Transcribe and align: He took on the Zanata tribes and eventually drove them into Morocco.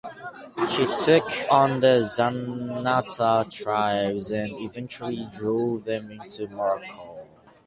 He 0.67 0.87
took 0.95 1.29
on 1.51 1.79
the 1.81 1.99
Zanata 2.03 3.47
tribes 3.51 4.31
and 4.31 4.51
eventually 4.59 5.27
drove 5.31 5.83
them 5.83 6.09
into 6.09 6.47
Morocco. 6.47 7.27